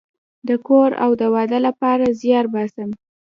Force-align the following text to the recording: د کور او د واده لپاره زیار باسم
د 0.47 0.49
کور 0.67 0.89
او 1.03 1.11
د 1.21 1.23
واده 1.33 1.59
لپاره 1.67 2.05
زیار 2.21 2.45
باسم 2.53 2.89